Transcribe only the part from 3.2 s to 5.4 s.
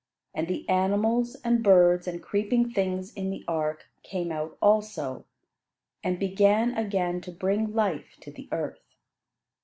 the ark, came out also,